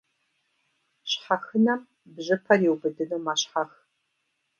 Щхьэхынэм 1.09 1.81
бжьыпэр 2.13 2.59
иубыдыну 2.67 3.23
мэщхьэх. 3.25 3.71